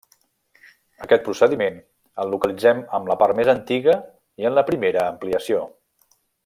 [1.07, 1.77] Aquest procediment
[2.23, 3.99] el localitzem en la part més antiga
[4.43, 5.63] i en la primera ampliació.